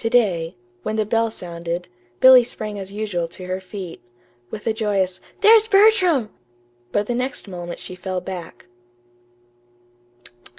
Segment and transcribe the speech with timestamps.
[0.00, 1.88] To day, when the bell sounded,
[2.20, 4.02] Billy sprang as usual to her feet,
[4.50, 6.28] with a joyous "There's Bertram!"
[6.90, 8.66] But the next moment she fell back.